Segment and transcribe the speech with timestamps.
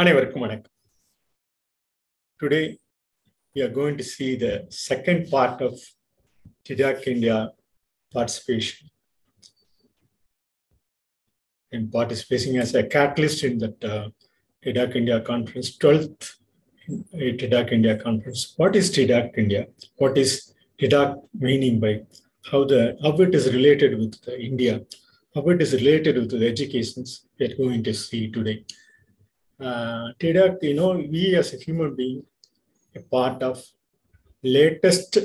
[0.00, 0.74] அனைவருக்கும் வணக்கம்
[2.40, 2.60] today
[3.54, 4.52] we are going to see the
[4.86, 5.72] second part of
[6.66, 7.38] Didac India
[8.16, 8.84] participation
[11.72, 14.06] in participating as a catalyst in that uh,
[15.00, 16.28] India conference, 12th
[17.40, 18.42] Didac uh, India conference.
[18.60, 19.62] What is Didac India?
[20.02, 20.30] What is
[20.80, 21.12] Didac
[21.46, 21.94] meaning by
[22.50, 24.16] how the how it is related with
[24.50, 24.76] India,
[25.34, 28.58] how it is related with the educations we are going to see today.
[29.60, 32.22] Uh, Didac, you know, we as a human being,
[32.94, 33.64] a part of
[34.42, 35.18] latest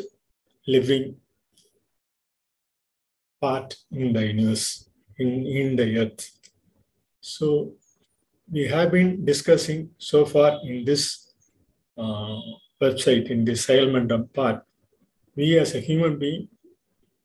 [0.68, 1.16] living
[3.40, 6.32] part in the universe, in, in the earth.
[7.22, 7.74] So
[8.52, 11.32] we have been discussing so far in this
[11.98, 12.40] uh,
[12.82, 14.64] website, in this Sailmandam part,
[15.36, 16.48] we as a human being,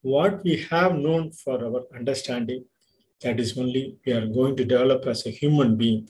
[0.02, 2.64] what we have known for our understanding,
[3.22, 6.08] that is only we are going to develop as a human being.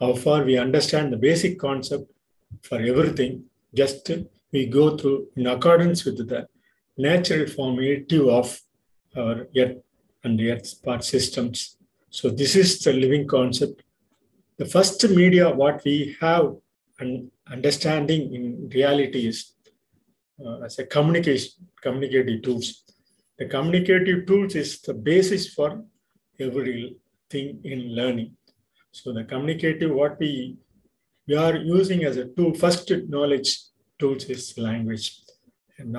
[0.00, 2.10] How far we understand the basic concept
[2.62, 3.44] for everything,
[3.74, 4.10] just
[4.52, 6.46] we go through in accordance with the
[6.96, 8.60] natural formative of
[9.16, 9.78] our earth
[10.24, 11.76] and the earth's part systems.
[12.10, 13.82] So this is the living concept.
[14.58, 16.56] The first media what we have
[16.98, 19.52] and understanding in reality is
[20.44, 21.52] uh, as a communication
[21.82, 22.84] communicative tools.
[23.38, 25.84] The communicative tools is the basis for
[26.40, 28.36] everything in learning.
[28.98, 30.56] So the communicative what we
[31.28, 33.50] we are using as a tool first knowledge
[33.98, 35.06] tools is language.
[35.78, 35.92] And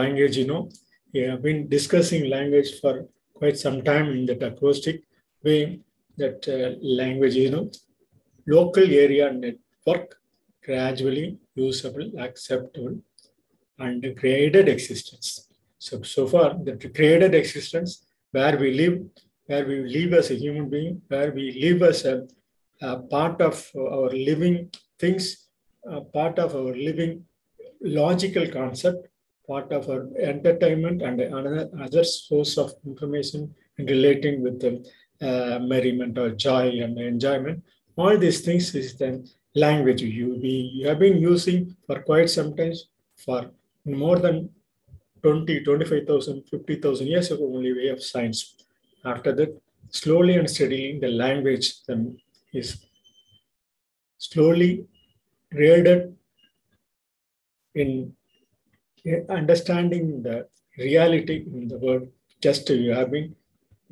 [0.00, 0.70] language, you know,
[1.12, 5.02] we have been discussing language for quite some time in that acoustic
[5.42, 5.80] way
[6.16, 7.70] that uh, language, you know,
[8.46, 10.16] local area network
[10.64, 12.96] gradually usable, acceptable,
[13.78, 15.48] and created existence.
[15.78, 19.02] So, so far, the created existence where we live,
[19.46, 22.26] where we live as a human being, where we live as a, a
[23.10, 25.48] part of our living things,
[26.12, 27.24] part of our living
[27.82, 29.08] logical concept,
[29.46, 34.72] part of our entertainment, and another other source of information relating with the
[35.28, 37.62] uh, merriment or joy and enjoyment.
[37.96, 39.10] All these things is the
[39.54, 42.74] language you, we, have been using for quite some time,
[43.16, 43.50] for
[43.84, 44.50] more than
[45.22, 48.56] 20, 25,000, 50,000 years ago, only way of science.
[49.04, 49.60] After that,
[49.90, 52.18] slowly and steadily, the language then
[52.54, 52.84] is
[54.18, 54.86] slowly
[55.52, 56.16] graded
[57.74, 58.12] in
[59.28, 60.46] understanding the
[60.78, 62.08] reality in the world.
[62.40, 63.34] Just we have been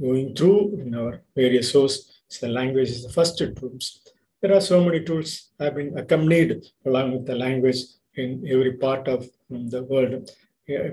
[0.00, 2.08] going through in our various sources.
[2.40, 4.00] The language is the first tools.
[4.40, 7.80] There are so many tools have been accompanied along with the language
[8.14, 10.30] in every part of the world,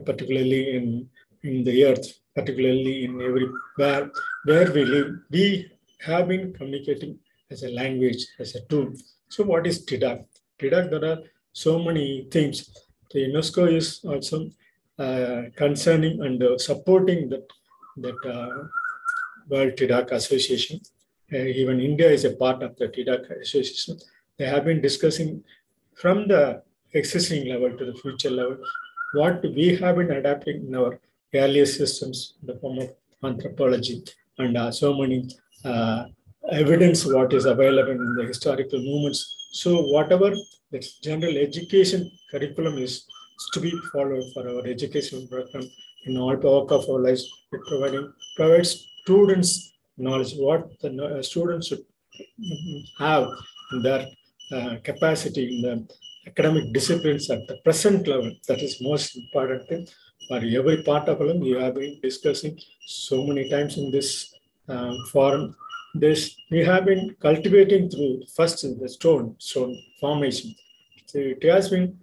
[0.06, 1.10] particularly in,
[1.44, 3.48] in the earth, particularly in every
[3.78, 4.12] where,
[4.46, 5.10] where we live.
[5.32, 7.20] We have been communicating
[7.52, 8.94] as a language, as a tool.
[9.30, 10.26] So what is Didac?
[10.60, 11.20] Didac, there are
[11.52, 12.70] so many things.
[13.12, 14.50] The UNESCO is also
[14.98, 17.48] uh, concerning and uh, supporting that,
[17.98, 18.68] that uh,
[19.50, 20.80] World Didac Association.
[21.32, 23.98] even India is a part of the Didac Association.
[24.38, 25.44] They have been discussing
[25.96, 26.62] from the
[26.94, 28.58] existing level to the future level
[29.14, 31.00] what we have been adapting in our
[31.34, 32.90] earlier systems in the form of
[33.24, 34.04] anthropology
[34.38, 35.30] and so many
[36.52, 39.50] evidence what is available in the historical movements.
[39.52, 40.32] So whatever
[40.72, 43.06] the general education curriculum is,
[43.54, 45.64] to be followed for our education program
[46.06, 51.86] in all walk of our lives, it providing provides students knowledge what the students should
[52.98, 53.28] have
[53.72, 54.06] in their
[54.52, 55.88] uh, capacity in the
[56.28, 58.32] academic disciplines at the present level.
[58.48, 59.88] That is most important thing.
[60.28, 64.34] For every part of them, we have been discussing so many times in this
[64.68, 65.56] um, forum
[65.94, 70.56] this we have been cultivating through first the stone stone formation.
[71.08, 71.98] So it has been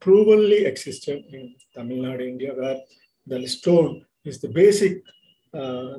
[0.00, 2.80] provenly existent in Tamil Nadu, India, where
[3.26, 5.02] the stone is the basic
[5.54, 5.98] uh,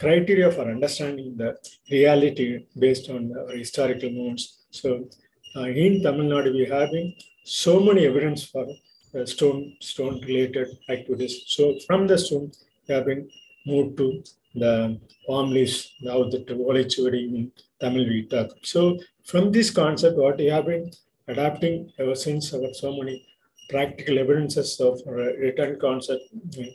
[0.00, 1.56] criteria for understanding the
[1.90, 4.64] reality based on our historical movements.
[4.70, 5.08] So
[5.56, 7.14] uh, in Tamil Nadu, we have been
[7.44, 8.66] so many evidence for
[9.14, 11.44] uh, stone stone related activities.
[11.46, 12.52] So from the stone,
[12.86, 13.28] we have been
[13.66, 14.22] moved to
[14.58, 16.38] the palm leaves, now the
[16.70, 18.50] Olichuri in Tamil we talk.
[18.62, 20.90] So from this concept, what we have been
[21.26, 23.26] adapting ever since our so many
[23.68, 26.22] practical evidences of written concept
[26.56, 26.74] in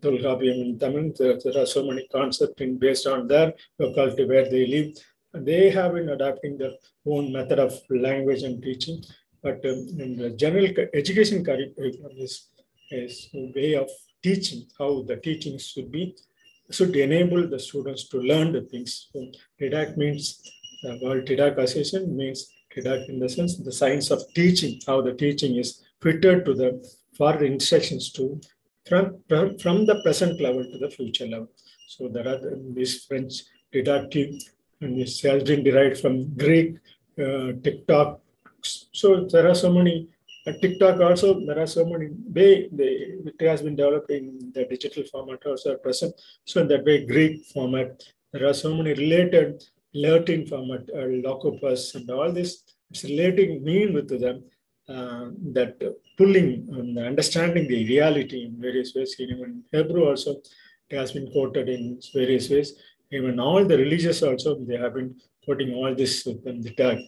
[0.00, 4.66] Tolkappiyam in Tamil, there, are so many concepts in, based on their locality where they
[4.66, 4.96] live.
[5.32, 6.72] They have been adapting their
[7.06, 9.02] own method of language and teaching.
[9.42, 12.48] But um, in the general education curriculum is,
[12.90, 13.88] is a way of
[14.22, 16.16] teaching, how the teaching should be
[16.70, 19.08] should enable the students to learn the things.
[19.12, 19.26] So
[19.60, 20.42] Didac means
[20.82, 25.14] The word Didac association means Didac in the sense the science of teaching, how the
[25.14, 26.70] teaching is fitted to the
[27.16, 28.40] for instructions to
[28.86, 31.48] from, from, from the present level to the future level.
[31.88, 32.40] So there are
[32.74, 33.42] these French
[33.72, 34.30] didactic
[34.80, 36.76] and this has been derived from Greek,
[37.18, 38.20] uh, TikTok.
[38.62, 40.08] So there are so many
[40.46, 42.92] at TikTok also, there are so many way they,
[43.26, 46.14] it has been developing the digital format also at present.
[46.44, 48.02] So in that way, Greek format,
[48.32, 52.62] there are so many related Latin format, uh, Logopus and all this.
[52.90, 54.44] It's relating mean with them
[54.88, 55.74] uh, that
[56.16, 59.16] pulling and understanding the reality in various ways.
[59.18, 60.36] Even Hebrew also
[60.88, 62.74] it has been quoted in various ways.
[63.10, 66.98] Even all the religious also they have been putting all this within the tag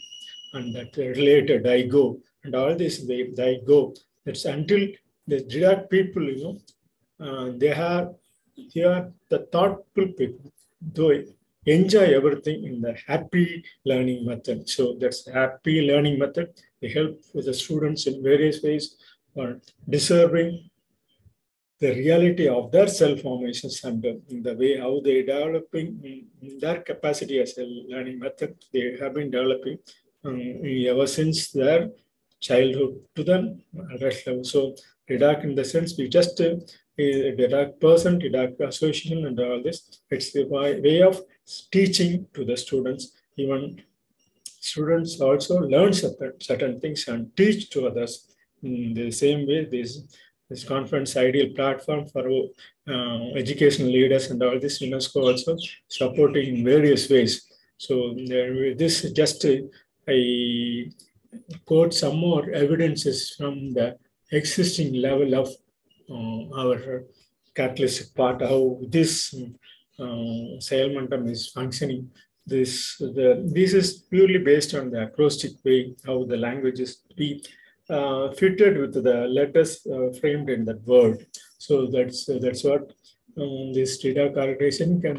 [0.55, 2.19] and that related I go
[2.49, 3.95] and all this they, they go.
[4.25, 4.83] That's until
[5.27, 6.57] the Didact people, you know,
[7.27, 8.15] uh, they have
[8.75, 10.51] they are the thoughtful people.
[10.97, 11.27] They
[11.67, 14.69] enjoy everything in the happy learning method.
[14.69, 16.49] So that's happy learning method.
[16.81, 18.97] They help with the students in various ways
[19.35, 20.71] or deserving
[21.81, 24.03] the reality of their self-formations and
[24.47, 25.89] the way how they developing
[26.63, 29.79] their capacity as a learning method they have been developing
[30.25, 30.41] um,
[30.93, 31.91] ever since their
[32.41, 33.59] childhood to the
[33.95, 34.45] adult level.
[34.45, 34.75] So
[35.09, 36.57] Didact in the sense we just uh,
[36.99, 40.01] Didact person, Didact association and all this.
[40.11, 41.23] It's the way of
[41.71, 43.13] teaching to the students.
[43.37, 43.81] Even
[44.45, 48.35] students also learn certain, certain things and teach to others.
[48.63, 50.03] In the same way, this
[50.51, 52.27] this conference ideal platform for
[52.89, 55.57] uh, educational leaders and all this UNESCO also
[55.89, 57.33] supporting in various ways.
[57.77, 59.57] So there, this just uh,
[61.69, 63.89] quote some more evidences from the
[64.33, 65.49] existing level of
[66.11, 67.05] uh, our
[67.55, 68.63] catalytic part, how
[68.97, 69.13] this
[69.99, 72.11] uh, momentum is functioning.
[72.47, 77.45] This, the, this is purely based on the acrostic way, how the language is be
[77.91, 81.27] uh, fitted with the letters uh, framed in that word.
[81.59, 82.85] So that's that's what
[83.37, 85.17] um, this data characterization can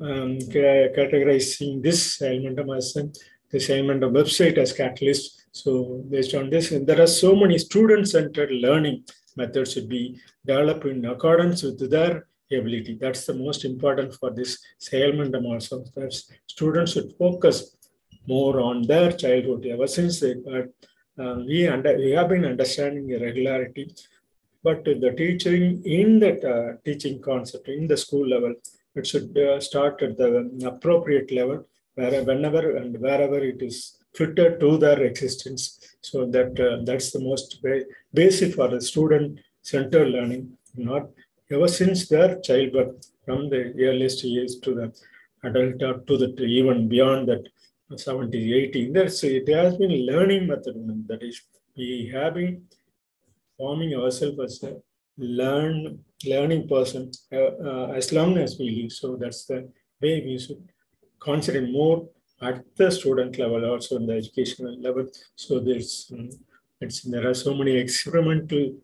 [0.00, 0.38] um,
[0.98, 5.45] categorizing this elementum as the elementum website as catalyst.
[5.62, 9.04] So based on this, there are so many student-centered learning
[9.36, 12.98] methods should be developed in accordance with their ability.
[13.00, 14.58] That's the most important for this
[14.92, 15.84] elementum also.
[15.94, 16.12] That
[16.46, 17.56] students should focus
[18.26, 20.34] more on their childhood ever since they
[21.18, 23.94] uh, we, under, we have been understanding irregularity,
[24.62, 28.54] but the teaching in that uh, teaching concept in the school level,
[28.94, 30.30] it should uh, start at the
[30.66, 35.62] appropriate level, where, whenever and wherever it is fitted to their existence.
[36.00, 37.62] So that uh, that's the most
[38.14, 41.04] basic for the student-centered learning, not
[41.50, 44.86] ever since their childbirth, from the earliest years to the
[45.42, 47.44] adult, to the even beyond that
[47.94, 48.92] 70, 80.
[48.92, 50.74] That's it has been learning method.
[51.08, 51.42] That is,
[51.76, 52.62] we have been
[53.56, 54.76] forming ourselves as a
[55.18, 58.92] learn learning person uh, uh, as long as we live.
[58.92, 59.68] So that's the
[60.00, 60.62] way we should
[61.20, 62.08] consider more
[62.40, 65.06] at the student level, also in the educational level.
[65.34, 66.12] So there's
[66.80, 68.74] it's there are so many experimental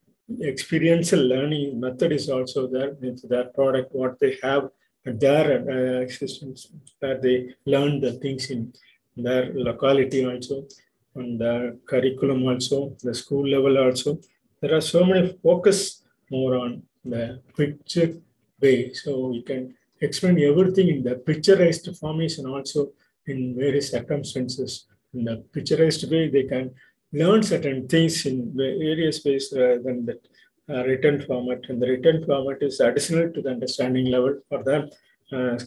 [0.40, 4.70] experiential learning method is also there with that product what they have
[5.04, 6.69] at their uh, existence
[7.00, 8.73] where they learn the things in
[9.16, 10.64] their locality also,
[11.16, 14.18] and the curriculum also, the school level also.
[14.61, 18.14] There are so many focus more on the picture
[18.61, 18.92] way.
[18.94, 22.92] So we can explain everything in the picturized formation also
[23.26, 24.87] in various circumstances.
[25.14, 26.75] In the picturized way, they can
[27.12, 30.19] learn certain things in various ways rather than the
[30.71, 31.61] uh, written format.
[31.69, 34.88] And the written format is additional to the understanding level for them
[35.33, 35.59] uh,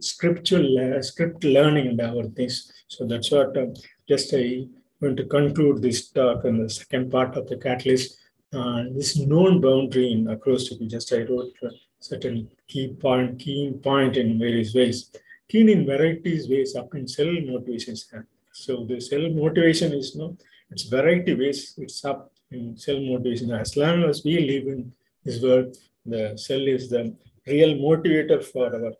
[0.00, 2.72] scriptural uh, script learning and our things.
[2.88, 3.66] So that's what uh,
[4.08, 4.66] just I
[5.00, 8.18] want to conclude this talk in the second part of the catalyst.
[8.54, 11.54] Uh, this known boundary in acrostic, just I wrote
[12.00, 15.10] certain key point, key point in various ways.
[15.48, 18.10] Keen in varieties ways up in cell motivations.
[18.52, 20.36] So the cell motivation is you no,
[20.70, 23.50] it's variety ways, it's up in cell motivation.
[23.50, 24.92] As long as we live in
[25.24, 27.14] this world, the cell is the
[27.46, 28.92] real motivator for our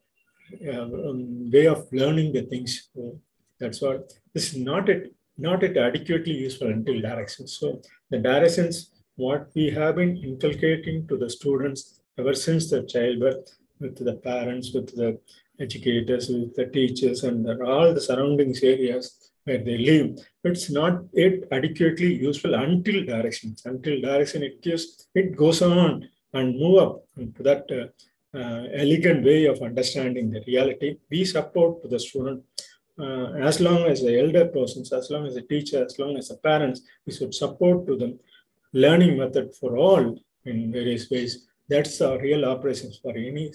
[0.73, 2.91] um, way of learning the things.
[2.95, 3.19] So
[3.59, 7.59] that's what this is not it not it adequately useful until directions.
[7.59, 7.81] So
[8.11, 14.05] the directions what we have been inculcating to the students ever since the childbirth with
[14.05, 15.19] the parents, with the
[15.61, 20.19] educators, with the teachers, and all the surroundings areas where they live.
[20.45, 23.63] It's not it adequately useful until directions.
[23.65, 27.05] Until direction, it gives it goes on and move up
[27.37, 30.97] to that uh, uh, elegant way of understanding the reality.
[31.11, 32.43] We support to the student
[32.99, 36.29] uh, as long as the elder persons, as long as the teacher, as long as
[36.29, 38.19] the parents, we should support to them
[38.73, 41.47] learning method for all in various ways.
[41.69, 43.53] That's our real operations for any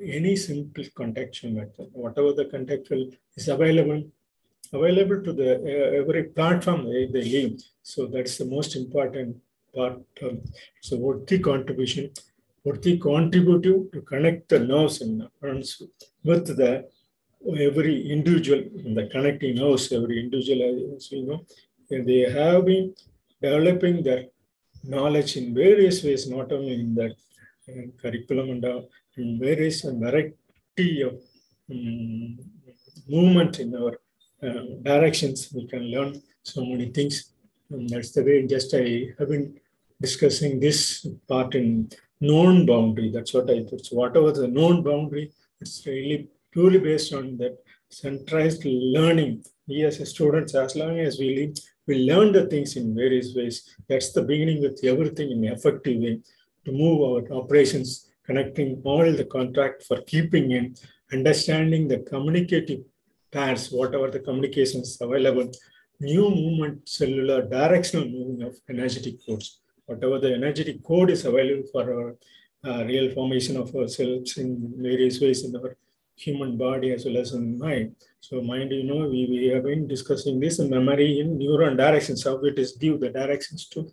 [0.00, 3.02] any simple contextual method, whatever the contextual
[3.36, 4.02] is available,
[4.72, 7.62] available to the uh, every platform they, they leave.
[7.82, 9.36] So that's the most important
[9.74, 10.00] part.
[10.22, 10.42] Um,
[10.80, 12.10] so what the contribution,
[12.62, 15.82] what the contributive to connect the nerves and neurons
[16.22, 16.88] with the
[17.68, 21.44] every individual in the connecting nerves, every individual, as we know,
[21.90, 22.94] they have been
[23.42, 24.24] developing their
[24.82, 27.08] knowledge in various ways, not only in the
[27.68, 28.64] uh, curriculum and
[29.16, 31.14] uh, in various variety of
[31.70, 32.38] um,
[33.08, 33.98] movement in our
[34.42, 35.52] uh, directions.
[35.52, 37.32] We can learn so many things.
[37.70, 39.58] And that's the way just I have been
[40.00, 41.90] discussing this part in
[42.20, 43.10] known boundary.
[43.10, 43.64] That's what I.
[43.82, 49.44] So whatever the known boundary, it's really purely based on that centralized learning.
[49.66, 51.56] We as students, as long as we live,
[51.86, 53.76] we learn the things in various ways.
[53.88, 56.20] That's the beginning with everything in effective way
[56.64, 60.74] to move our operations connecting all the contract for keeping in,
[61.12, 62.80] understanding the communicative
[63.32, 65.50] pairs, whatever the communications available,
[66.00, 71.84] new movement, cellular directional moving of energetic codes, whatever the energetic code is available for
[71.94, 72.16] our
[72.66, 75.76] uh, real formation of ourselves in various ways in our
[76.16, 77.94] human body as well as in mind.
[78.20, 82.24] So mind, you know, we, we have been discussing this in memory in neuron directions,
[82.24, 83.90] how it is give the directions to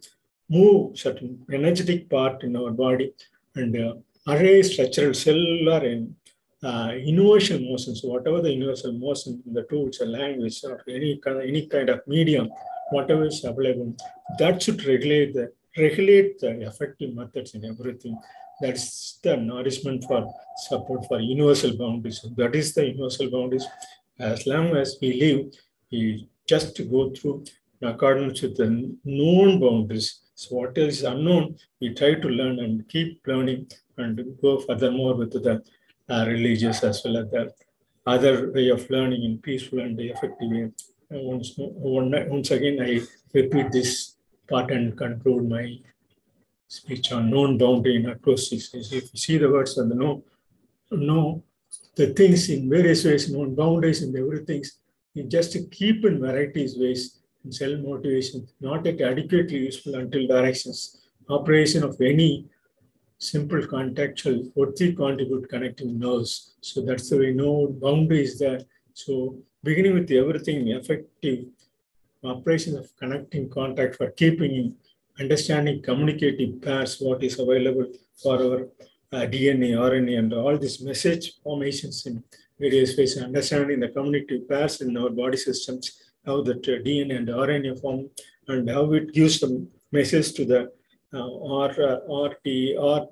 [0.49, 3.13] move certain energetic part in our body
[3.55, 3.93] and uh,
[4.27, 6.15] array structural cellular and
[6.63, 11.43] uh, universal motions, whatever the universal motion, the tools, the language, or any kind of,
[11.43, 12.49] any kind of medium,
[12.91, 13.95] whatever is available,
[14.37, 18.17] that should regulate the regulate the effective methods in everything.
[18.59, 20.31] That's the nourishment for
[20.67, 22.23] support for universal boundaries.
[22.35, 23.65] That is the universal boundaries.
[24.19, 25.53] As long as we live,
[25.91, 27.45] we just go through
[27.81, 30.19] in accordance with the known boundaries.
[30.41, 35.33] So what is unknown, we try to learn and keep learning and go furthermore with
[35.33, 35.61] the
[36.09, 37.53] uh, religious as well as the
[38.07, 40.71] other way of learning in peaceful and effective way.
[41.11, 43.01] once, once again, I
[43.35, 44.15] repeat this
[44.49, 45.77] part and conclude my
[46.67, 48.73] speech on known boundary in acoustics.
[48.73, 50.23] If you see the words and the no,
[50.89, 51.43] no,
[51.95, 54.63] the things in various ways, known boundaries and everything,
[55.13, 61.99] you just keep in varieties ways self motivation, not adequately useful until directions, operation of
[62.01, 62.45] any
[63.17, 66.55] simple contextual what they contribute connecting nerves.
[66.61, 68.61] So that's the way no boundary is there.
[68.93, 71.45] So beginning with everything effective
[72.23, 74.75] operation of connecting contact for keeping in
[75.19, 77.87] understanding communicative pairs, what is available
[78.21, 78.61] for our
[79.13, 82.23] uh, DNA, RNA, and all these message formations in
[82.59, 87.81] various ways, understanding the communicative pairs in our body systems, how uh, DNA and RNA
[87.81, 88.09] form,
[88.47, 90.71] and how it gives the message to the
[91.13, 92.47] uh, uh, RT
[92.77, 93.05] uh,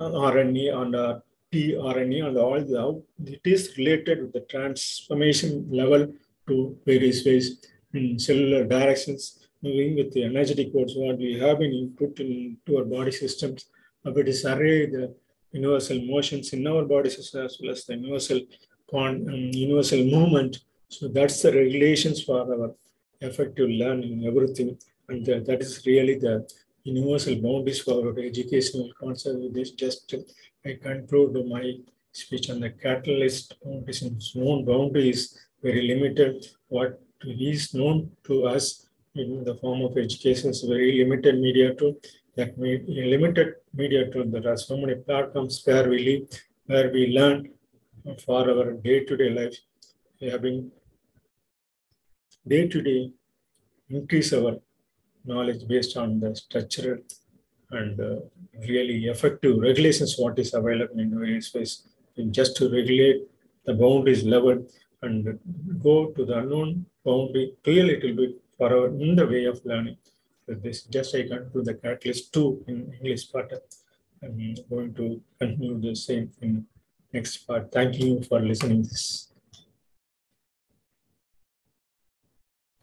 [0.00, 1.20] RNA and uh,
[1.52, 6.12] tRNA and all the how it is related with the transformation level
[6.48, 7.46] to various ways
[7.92, 12.84] in cellular directions, moving with the energetic codes what we have been input into our
[12.84, 13.66] body systems.
[14.02, 15.14] But it is array the
[15.52, 18.40] universal motions in our body system as well as the universal
[18.92, 19.24] um,
[19.66, 20.58] universal movement.
[20.98, 22.74] So that's the regulations for our
[23.20, 24.78] effective learning, everything.
[25.08, 26.48] And the, that is really the
[26.84, 29.38] universal boundaries for our educational concept.
[29.52, 30.14] This just
[30.64, 31.64] I conclude my
[32.12, 34.02] speech on the catalyst boundaries.
[34.36, 36.46] Known boundaries very limited.
[36.68, 41.94] What is known to us in the form of education is very limited media tool.
[42.36, 44.24] That may limited media tool.
[44.26, 47.50] There are so many platforms where we live, where we learn
[48.24, 49.58] for our day-to-day -day life.
[50.20, 50.58] We have been
[52.46, 53.10] day-to-day
[53.88, 54.56] increase our
[55.24, 56.98] knowledge based on the structural
[57.70, 58.16] and uh,
[58.68, 61.86] really effective regulations what is available in various ways.
[62.16, 63.22] And just to regulate
[63.64, 64.66] the boundaries level
[65.02, 65.38] and
[65.82, 69.96] go to the unknown boundary a little bit for our in the way of learning.
[70.46, 73.52] So this just I can do the catalyst two in English part.
[74.22, 76.66] I'm going to continue the same in
[77.12, 77.72] next part.
[77.72, 79.33] Thank you for listening this.